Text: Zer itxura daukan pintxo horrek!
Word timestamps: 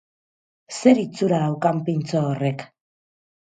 Zer 0.77 1.01
itxura 1.03 1.43
daukan 1.45 1.83
pintxo 1.91 2.25
horrek! 2.33 2.67